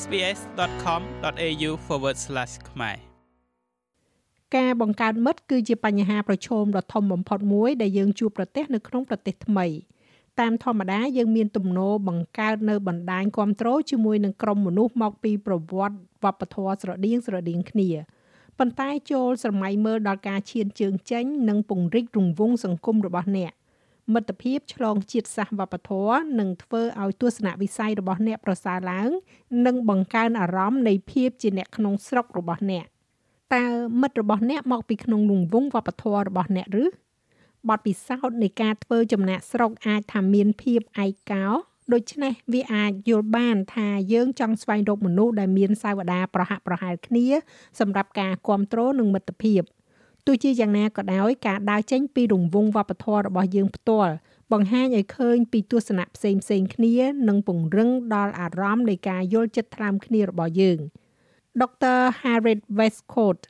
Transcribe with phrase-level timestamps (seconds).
[0.00, 1.70] sbs.com.au/
[2.70, 2.96] ខ្មែរ
[4.56, 9.66] ការបង្កើតមិត្តគឺជាបញ្ហាប្រឈមដ៏ធំបំផុតមួយដែលយើងជួបប្រទះនៅក្នុងប្រទេសថ្មី
[10.40, 17.88] តាមធម្មតាយើងមានទំនោរបង្កើតនៅបណ្ដាញគ្រប់គ្រងជាមួយនឹងក្រុមមនុស្សមកពីប្រវត្តិវប្បធម៌ស្រដៀងស្រដៀងគ្នា
[18.58, 23.52] ប៉ុន្តែចូលសម័យមើលដល់ការឈានជើងចេញនិងពង្រីករង្វង់សង្គមរបស់អ្នក
[24.12, 29.10] មិត្តភាពឆ្លងជាតិសាសន៍វប្បធម៌នឹងធ្វើឲ្យទស្សនវិស័យរបស់អ្នកប្រសើរឡើង
[29.66, 32.84] និងបង្កើនអារម្មណ៍នៃភាពជាអ្នកក្នុងស្រុករបស់អ្នក
[33.54, 33.66] តើ
[34.00, 36.84] មិត្តរបស់អ្នកមកពីក្នុងរង្វង់វប្បធម៌របស់អ្នកឬ
[37.68, 41.46] បទពិសោធន៍នៃការធ្វើចំណាក់ស្រុកអាចថាមានភាពឯកោ
[41.92, 47.26] ដូច្នេះវាអាចយល់បានថាយើងចង់ស្វែងរកមនុស្សដែលមានសាវតាប្រហាក់ប្រហែលគ្នា
[47.80, 49.62] សម្រាប់ការគ្រប់គ្រងនិងមិត្តភាព
[50.26, 54.12] ទោះជាយ៉ាងណាក៏ដោយការដើរចេញពីរង្វង់វប្បធម៌របស់យើងផ្ទាល់
[54.52, 56.94] បង្ហាញឲ្យឃើញពីទស្សនៈផ្សេងផ្សេងគ្នា
[57.28, 60.78] និងពង្រឹងដល់អារម្មណ៍នៃការយល់ចិត្តថ្លើមគ្នារបស់យើង
[61.60, 63.40] ដុកទ័រ Harriet Westcott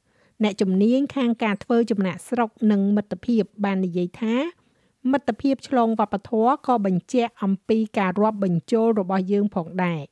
[0.43, 4.37] អ្នកជំនាញខាងការធ្វើចំណាក់ស្រុកនិងមិត្តភាពបាននិយាយថា
[5.12, 10.03] មិត្តភាពឆ្លងវប្បធម៌ក៏បញ្ជាក់អំពីការរាប់បញ្ចូលរបស់យើងផងដែរ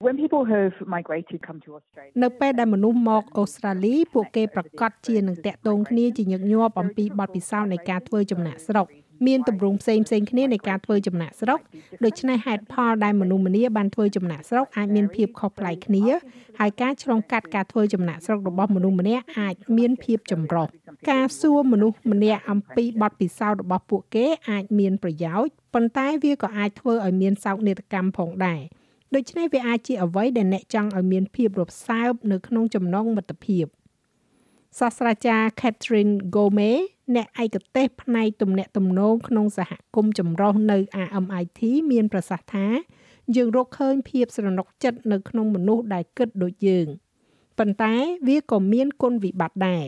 [0.00, 8.86] When people have migrated come to Australia នៅពេលដែលមនុស្សមកអូស្ត្រាលីពួកគេប្រកាសជានឹងតាក់ទងគ្នាជាញឹកញាប់អំពីបទពិសោធន៍នៃការធ្វើចំណាក់ស្រុក
[9.26, 11.60] មានទម្រង់ផ្សេងផ្សេងគ្នានៃការធ្វើចំណាក់ស្រុក
[12.04, 16.04] ដូច្នេះហេតុផលដែលមនុស្សម្នាបានធ្វើចំណាក់ស្រុកអាចមានភាពខុសប្លែកគ្នា
[16.60, 20.66] ហើយការឆ្លងកាត់ការធ្វើចំណាក់ស្រុករបស់មនុស្សម្នាក់អាចមានភាពចម្រុះ
[21.10, 28.60] ការសួរមនុស្សម្នាក់អំពីបទពិសោធន៍របស់ពួកគេអាចមានប្រយោជន៍ប៉ុន្តែវាក៏អាចធ្វើឲ្យមានសោកនាដកម្មផងដែរ
[29.14, 33.66] ដូច្នេះវាអាចជាអ្វីដែលអ្នកចង់ឲ្យមានភាពរសើបនៅក្នុងចំណងមិត្តភាព
[34.78, 36.78] សាស្ត្រាចារ្យ Catherine Gomez
[37.16, 42.66] អ្នកឯកទេសផ្នែកទំនាក់ទំនងក្នុងសហគមន៍ចម្រុះនៅ RMIT មានប្រសាសន៍ថា
[43.36, 46.86] យើងរកឃើញភាពស្រណុកចិត្តនៅក្នុងមនុស្សដែលគិតដូចយើង
[47.58, 47.94] ប៉ុន្តែ
[48.28, 49.86] វាក៏មានគុណវិបត្តិដែរ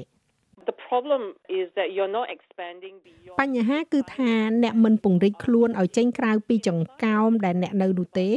[0.70, 1.22] The problem
[1.60, 8.28] is that you're not expanding beyond បញ្ហាគឺថាអ្នកមិនពង្រីកខ្លួនឲ្យចេញក្រៅពីចង្កោមដែលអ្នកនៅនោះទេ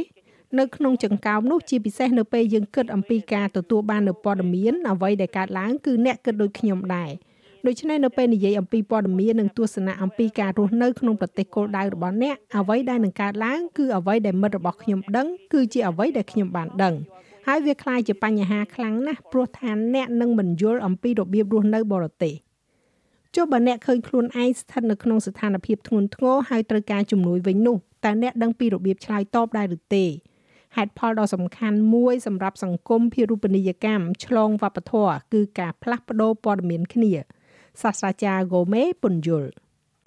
[0.59, 7.11] នៅក្នុងចង្កោមនោះជាពិសេសនៅពេលយើងគិតអំពីការទទួលបាននូវព័ត៌មានអ្វីដែលកើតឡើងគឺអ្នកគិតដូចខ្ញុំដែរ
[7.67, 16.95] ដូច្នេះនៅពេលនិយាយអំពីព័ត៌មាននិងទស្សនៈអំពីការរស់នៅក្នុងប្រទេសគោលដៅរបស់អ្នកអ្វីដែលនឹងកើតឡើងគឺអ្វីដែលមិត្តរបស់ខ្ញុំដឹងគឺជាអ្វីដែលខ្ញុំបានដឹង
[17.47, 22.35] ហើយវាคล้ายជាបញ្ហាខ្លាំងណាស់ព្រោះថាអ្នកនឹងមិនយល់អំពីរបៀបរស់នៅបរទេស
[23.35, 30.05] ចុះបើអ្នកឃើញខ្លួនឯងស្ថិតនៅក្នុងស្ថានភាពធ្ងន់ធ្ងរហើយត្រូវការជំនួយវិញនោះតើអ្នកដឹងពីរបៀបឆ្លើយតបដែរឬទេ
[30.76, 37.12] ហេតុផលដ៏សំខាន់មួយសម្រាប់សង្គមភារូបនីយកម្មឆ្លងវប្បធម៌គឺការផ្លាស់ប្ដូរព័ត៌មានគ្នា
[37.82, 39.50] សាស្ត្រាចារ្យ Gomez ពន្យល់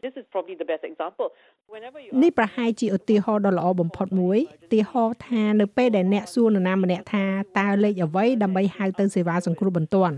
[0.06, 1.28] This is probably the best example.
[1.74, 7.26] Whenever you នេះប្រហែលជាឧទាហរណ៍ដ៏ល្អបំផុតមួយឧទាហរណ៍ថានៅពេលដែលអ្នកសួរនរណាម្នាក់ថា
[7.60, 10.16] តើលេខអ្វីដើម្បីហៅទៅសេវាសង្គ្រោះបន្ទាន់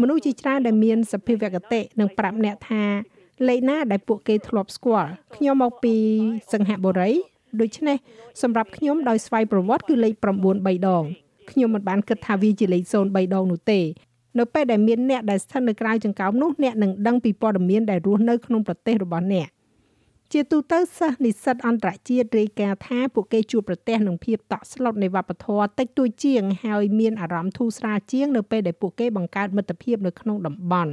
[0.00, 2.84] មនុស្សជាច្រើនដែលមានសភាវគតិនឹងប្រាប់អ្នកថា
[3.48, 5.96] លេខណាដែលពួកគេធ្លាប់ស្គាល់ខ្ញុំមកពី
[6.52, 7.10] សង្ហបុរី
[7.60, 7.96] ដូច្នេះ
[8.42, 10.24] សម្រាប់ខ្ញុំដោយស្វ័យប្រវត្តិគឺលេខ9
[10.66, 11.04] 3ដង
[11.50, 13.80] ខ្ញុំមិនបានគិតថាវាជាលេខ0 3ដងនោះទេ
[14.38, 19.48] នៅពេលដែលមានអ្នកដែលស្ថិតនៅក្រៅចង្កោមនោះអ្នកនឹងដឹងពីព័ត៌មានដែលរស់នៅក្នុងប្រទេសរបស់អ្នក
[20.32, 30.92] ជាទូទៅសិស្សនិស្សិតអន្តរជាតិរាយការណ៍ថាពួកគេជួបប្រទះនឹងភាពតក់ស្លុតនៃវប្បធម៌តិចតួចជាងហើយមានអារម្មណ៍ធូរស្រាលជាងនៅពេលដែលពួកគេបង្កើតមិត្តភាពនៅក្នុងតំបន់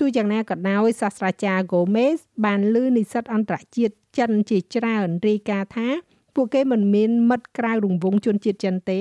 [0.00, 5.88] ទោះយ៉ាងណាក៏ដោយសាស្ត្រាចារ្យ Gomez បានលើនិស្សិតអន្តរជាតិចិនជាច្រើនរាយការណ៍ថា
[6.34, 9.00] ពួកគេមិនមានមិត្តក្រៅរង្វង់ជនជាតិចិនទេ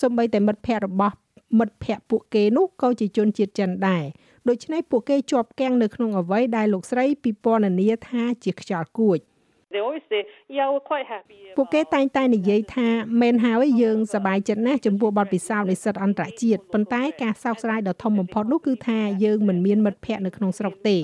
[0.00, 1.16] សូម្បីតែមិត្តភ័ក្តិរបស់
[1.58, 4.04] មិត្តភ័ក្តិពួកគេនោះក៏ជាជនជាតិចិនដែរ
[4.48, 9.18] ដូច្នេះពួកគេជាប់គាំងនៅក្នុងអ្វីដែលលោកស្រីពិពណ៌នាថាជាខ្យល់គួច
[9.72, 10.20] they always say
[10.56, 12.88] yeah we're quite happy ពួកគេតែងតែនិយាយថា
[13.22, 20.96] មែនហើយយើងសប្បាយចិត្តណាស់ចំពោះបទពិសោធន៍និស្សិតអន្តរជាតិប៉ុន្តែការសោកស្ដាយដ៏ធំបំផុតនោះគឺថាយើងមិនមានមិត្តភ័ក្តិនៅក្នុងស្រុកទេ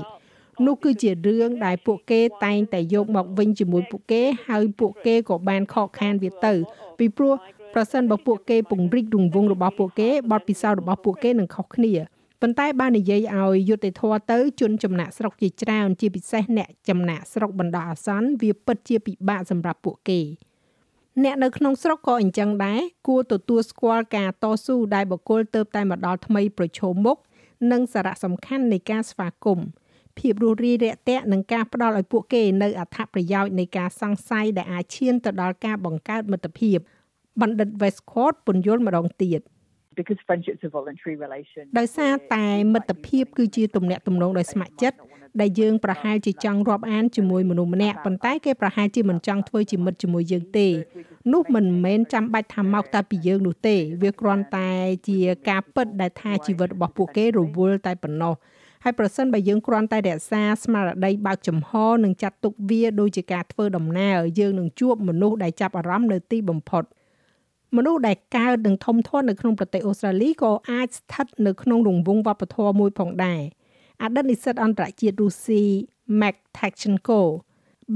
[0.66, 6.52] នោះគឺជារឿងដែលពួកគេតែងតែយកមកវិញជាមួយពួកគេហើយពួកគេក៏បានខកខានវាទៅ
[6.98, 7.34] ពីព្រោះ
[7.74, 11.92] ប្រសិនបើពួកគេពង្រីករង្វង់របស់ពួកគេបទពិសោធន៍របស់ពួកគេនឹងខុសគ្នា
[12.46, 20.20] ប៉ុន្តែបាននិយាយឲ្យយុត្តិធម៌ទៅជនចំណាក់ស្រុកជាច្រើនជាពិសេសអ្នកចំណាក់ស្រុកបណ្ដោះអាសន្នវាពិតជាពិបាកសម្រាប់ពួកគេ
[21.24, 27.16] អ្នកនៅក្នុងស្រុកក៏អញ្ចឹងដែរគួរទទួលស្គាល់ការតស៊ូដែលបុគ្គលទៅតែមកដល់ថ្មីប្រឈមមុខ
[27.72, 29.66] និងសារៈសំខាន់នៃការស្វាគមន៍
[30.18, 36.78] ភាពរស់រាយរាក់ទាក់និងការផ្ដល់ឲ្យពួកគេនៅអត្ថប្រយោជន៍នៃការសង្ស័យដែលអាចឈានទៅដល់ការបង្កើតមិត្តភាព
[37.40, 39.40] បណ្ឌិត Westcott ពន្យល់ម្ដងទៀត
[40.00, 41.64] because friendship's a voluntary relation.
[41.80, 44.98] ដោយសារតែមិត្តភាពគឺជាទំនាក់ទំនងដោយស្ម័គ្រចិត្ត
[45.40, 50.68] ដែលយើងប្រហែលជាចង់រាប់អានជាមួយមនុស្សម្នាក់ប៉ុន្តែគេប្រហែលជាមិនចង់ធ្វើជាមិត្តជាមួយយើងទេ
[51.32, 54.70] នោះមិនមែនចាំបាច់ថាមកតែពីយើងនោះទេ វាគ្រាន់តែ
[55.08, 55.18] ជា
[55.48, 58.34] ការពិតដែលថាជីវិតរបស់ពួកគេរវល់តែប៉ុណ្ណោះ
[58.84, 61.70] ហើយប្រសិនបើយើងគ្រាន់តែរក្សាស្មារតីបើកចំហ
[62.04, 66.84] និងចាត់ទុកវាដូចជាការធ្វើដំណើរយើងនឹងជួបមនុស្សដែលចាប់អារម្មណ៍នៅទីបំផុត
[67.76, 73.42] មនុស្សដែលកើតនិងធំធាត់នៅក្នុងប្រទេសអូស្ត្រាលីក៏អាចស្ថិតនៅក្នុងរង្វង់វប្បធម៌មួយផងដែរ
[74.02, 75.62] អតីតនិស្សិតអន្តរជាតិរុស្ស៊ី
[76.20, 77.20] Mac Tachenko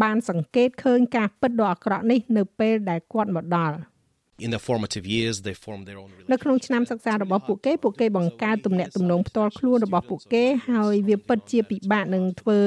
[0.02, 3.76] បានសង្កេតឃើញការពិតដ៏អាក្រក់នេះនៅពេលដែលគាត់មកដល់។
[4.44, 12.58] in the formative years they form their own នៅក្នុងឆ្នាំសិក្សារបស់ពួកគេពួកគេបង្កើតទំនាក់ទំនងផ្ទាល់ខ្លួនរបស់ពួកគេហើយវាពិតជាពិបាកនឹងធ្វើ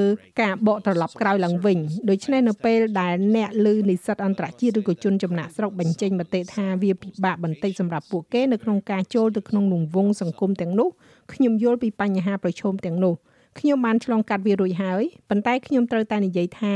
[0.41, 1.77] ការបកត្រឡប់ក្រោយឡើងវិញ
[2.09, 10.89] ដូច្នេះនៅពេលដែលអ្នកឮនិស្សិតអន្តរជាតិឬក៏ជនចំណាក់ស្រុកបញ្ចេញមតិថាវាពិបាកបន្តិចសម្រាប់ពួកគេនៅក្នុងការចូលទៅក្នុងរង្វង់សង្គមទាំងនោះ
[11.33, 13.15] ខ្ញុំយល់ពីបញ្ហាប្រឈមទាំងនោះ
[13.59, 16.73] ខ្ញុំបានឆ្លងកាត់វារួចហើយប៉ុន្តែខ្ញុំត្រូវតែនិយាយថា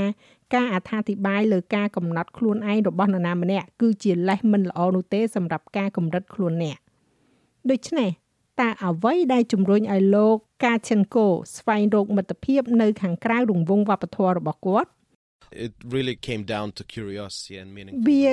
[0.55, 6.77] ការអត្ថាធិប្បាយលើការកំណត់ខ្លួនឯងរបស់នរណាម្នាក់គឺជាលេសមិនល្អនោះទេសម្រាប់ការកម្រិតខ្លួនអ្នក
[7.69, 8.09] ដូច្នេះ
[8.61, 10.35] តើអ្វីដែលជំរុញឲ្យលោក
[10.65, 14.89] កាឆិនកូស្វែងរកមិត្តភាពនៅខាងក្រៅរង្វង់វប្បធម៌របស់គាត់
[15.65, 18.29] it really came down to curiosity and meaning វា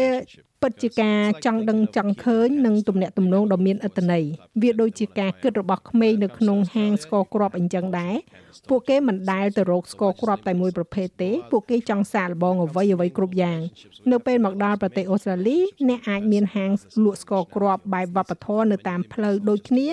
[0.63, 4.25] ពិតជាការចង់ដឹងចង់ឃើញនិងទំនាក់ទំនងដ៏មានអត្ថន័យ
[4.63, 8.15] វាដូចជាការគិតរបស់ក្មេងនៅក្នុងហាងស្ករគ្រាប់អញ្ចឹងដែរ
[8.69, 13.61] ពួកគេមិនដែលទៅរកស្ករគ្រាប់តែមួយប្រភេទទេពួកគេចង់សាកល្បងអ្វីអ្វីគ្រប់យ៉ាង
[14.13, 15.59] នៅពេលមកដល់ប្រទេសអូស្ត្រាលី
[15.89, 16.71] អ្នកអាចមានហាង
[17.05, 19.89] លក់ស្ករគ្រាប់បែបវប្បធម៌នៅតាមផ្លូវដូចគ្នា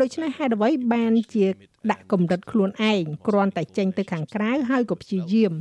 [0.00, 1.46] ដូច្នេះហេតុអ្វីបានជា
[1.90, 5.52] ដាក់កម្រិតខ្លួនឯងគ្រាន់តែចេញទៅខាងក្រៅហើយក៏ព្យាយាម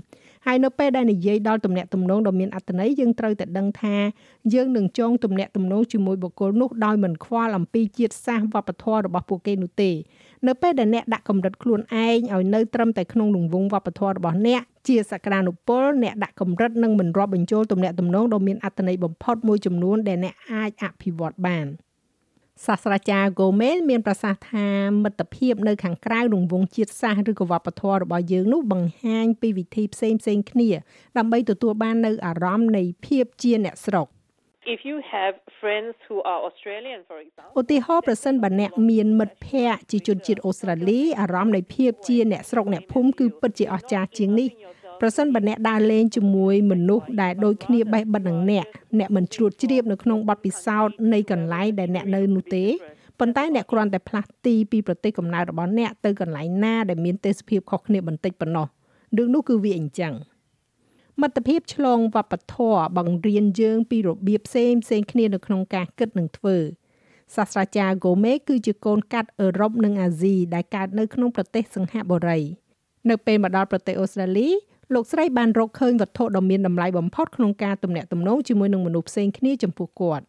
[0.46, 3.96] ហើយនៅពេលដែលនិយាយដល់ទំនាក់ទំនងដ៏មានអត្ថន័យយើងត្រូវតែដឹងថា
[4.54, 9.92] យើងនឹងចងទំនាក់ទំនងជាមួយបុគ្គលនោះដោយមិនខ្វល់អំពីជាតិសាសន៍វប្បធម៌របស់ពួកគេនោះទេ
[10.48, 21.68] នៅពេលដែលអ្នកដាក់កម្រិតខ្លួនឯងឲ្យនៅត្រឹមតែក្នុងរង្វង់វប្បធម៌របស់អ្នកជាសក្តានុពលអ្នកដាក់កម្រិតនឹងមិនរាប់បញ្ចូលទំនាក់ទំនងដ៏មានអត្ថន័យបំផុតមួយចំនួនដែលអ្នកអាចអភិវឌ្ឍបាន។
[22.64, 24.70] សាស្ត្រាចារ្យ Gomez មានប្រសាសន៍ថា
[25.04, 30.70] មិត្តភាពនៅខាងក្រៅរង្វង់ជាតិសាសន៍ឬក៏វប្បធម៌របស់យើងនោះបង្ហាញពីវិធីផ្សេងផ្សេងគ្នា
[31.18, 34.08] ដើម្បីទទួលបាននៅអារម្មណ៍នៃភាពជាអ្នកស្រុក
[34.76, 44.50] If you have friends who are Australian for example ឧទាហរណ៍ប្រសិនបើអ្នកមានមិត្តភ័ក្តិជាជនជាតិអូស្ត្រាលីអារម្មណ៍នៃភាពជាអ្នកស្រុកអ្នកភូមិគឺពិតជាអស្ចារ្យជាងនេះ
[45.02, 48.66] ប្រសិនបើអ្នកដើរលេងជាមួយមនុស្សដែលដូចគ្នាបេះបិទនឹងអ្នក
[49.00, 52.66] អ្នកមិនជ្រួតជ្រាបនៅក្នុងបទពិសោធន៍នៃកន្លែងដែលអ្នកនៅនោះទេ
[53.20, 58.68] ប៉ុន្តែអ្នកគ្រាន់តែផ្លាស់ទីពីប្រទេសកំណើតរបស់អ្នកទៅកន្លែងណាដែលមានទេសភាពខុសគ្នាបន្តិចប៉ុណ្ណោះ
[59.18, 60.14] រឿងនោះគឺវាអញ្ចឹង
[61.22, 66.58] មិត្តភាពឆ្លងវប្បធម៌បង្រៀនយើងពីរបៀបផ្សេងផ្សេងគ្នានៅក្នុងការគិតនិងធ្វើ
[67.36, 72.40] សាស្ត្រាចារ្យ Gomez គឺជាកូនកាត់អឺរ៉ុបនិងអាស៊ីដែលកើតនៅក្នុងប្រទេសសង្ហបុរី
[73.10, 74.50] នៅពេលមកដល់ប្រទេសអូស្ត្រាលី
[74.95, 80.27] លោកស្រីបានរកឃើញវត្ថុដ៏មានតម្លៃបំផុតក្នុងការទំនាក់ទំនងជាមួយនឹងមនុស្សផ្សេងគ្នាចំពោះគាត់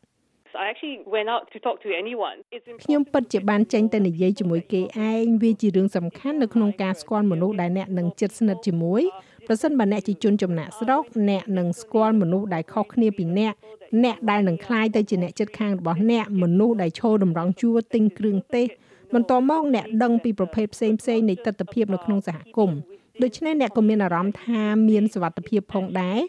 [0.63, 2.37] I actually went out to talk to anyone.
[2.55, 9.01] It's ខ្ញុំពិតជាបានចេញទៅនិយាយជាមួយគេឯងវាជារឿងសំខាន់នៅក្នុងការស្គាល់មនុស្សដែលអ្នកនឹងជិតស្និទ្ធជាមួយ
[9.47, 13.53] ប្រសិនបើអ្នកជាជនចំណាក់ស្រុកអ្នកនឹងស្គាល់មនុស្សដែលខុសគ្នាពីអ្នក
[14.03, 18.67] អ្នកដែលនឹងคล้ายទៅជាអ្នកជិតខាងរបស់អ្នកមនុស្សដែលឈរតម្រង់ជួរទិញគ្រឿងទេស
[19.13, 22.77] បន្ទាប់មកអ្នកដឹងពីប្រភេទផ្សេងផ្សេងនៃទស្សនវិជ្ជានៅក្នុងសហគមន៍
[23.22, 26.20] ដូច្នេះអ្នកក៏មានអារម្មណ៍ថាមានសុវត្ថិភាពផងដែរ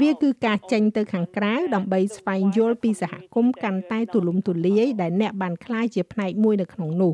[0.00, 7.12] វាគឺការចេញទៅខាងក្រៅដើម្បីស្វែងយល់ពីសហគមន៍កាន់តែទូលំទូលាយដែលអ្នកបានក្លាយជាផ្នែកមួយនៅក្នុងនោះ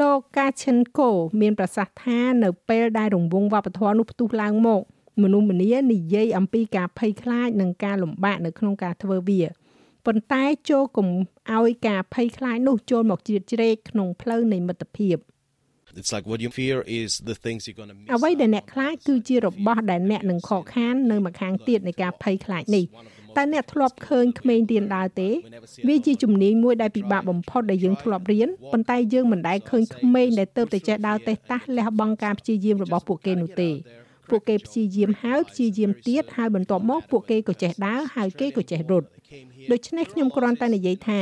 [0.00, 1.10] លោកកាឈិនកូ
[1.40, 4.80] មានប្រសាសន៍ថានៅពេលដែលរង្វង់វប្បធម៌នោះផ្ទុះឡើងមក
[5.22, 9.42] មនុស្សម្នានិយាយអំពីការភ័យខ្លាចនិងការលំបាកនៅក្នុងការធ្វើវា
[10.06, 11.08] ប៉ុន្តែចូលកុំ
[11.54, 15.16] ឲ្យការភ័យខ្លាចនោះចូលមកជ្រៀតជ្រែកក្នុងផ្លូវនៃមិត្តភាព
[15.98, 18.08] It's like what you fear is the things you're going to miss.
[18.14, 22.84] អ្វីដែលអ្នកខ្លាចគឺជារបស់ដែលអ្នកនឹងខកខាននៅម្ខាងទៀតនៃការភ័យខ្លាចនេះ
[23.36, 25.28] តែអ្នកធ្លាប់ឃើញក្មេងរៀនដើរទេ
[25.88, 33.70] វាជាជំនាញមួយដែលពិបាកបំផុតដែលយើងធ្លាប់រៀនប៉ុន្តែយើងមិនដែលឃើញក្មេងដែលទៅតែចេះដើរទេតាស់លះបង់ការព្យាយាមរបស់ពួកគេនោះទេ
[34.30, 39.08] ពួកគេព្យាយាមហើយព្យាយាមទៀតហើយបន្ទាប់មកពួកគេក៏ចេះដើរហើយគេក៏ចេះរត់
[39.72, 41.20] ដូច្នេះខ្ញុំគ្រាន់តែនិយាយថា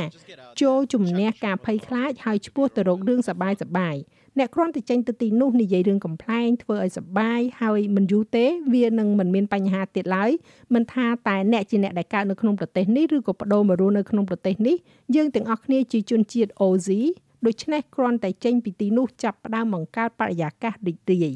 [0.61, 3.95] ចូលជំនះការភ័យខ្លាចហើយឈ្មោះទៅរករឿងសបាយសបាយ
[4.39, 10.31] អ្នកគ្រាន់តែចេញទៅទីនោះនិយាយរឿងកំ pl ែងធ្វើឲ្យសបាយហើយមិនយូរទេ វានឹងមិនមានបញ្ហាទៀតឡើយ
[10.73, 14.75] មិនថាតែអ្នកជាអ្នកដែលកើតនៅក្នុងប្រទេសនេះឬក៏បដូរមករស់នៅក្នុងប្រទេសនេះ
[15.15, 17.07] យើងទាំងអស់គ្នាជាជនជាតិ Aussie
[17.45, 21.35] ដូច្នេះគ្រាន់តែចេញពីទីនោះចាប់ផ្ដើមបង្កើតបរិយាកាសរីករាយ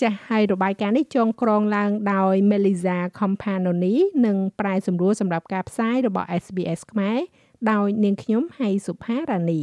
[0.00, 3.94] ចាស់ហើយរបាយការណ៍នេះចងក្រងឡើងដោយ Melissa Companoni
[4.26, 7.18] និងប្រាយសម្រួលសម្រាប់ការផ្សាយរបស់ SBS ខ្មែរ
[7.70, 9.62] ដោយនាងខ្ញុំហៃសុផារ៉ានី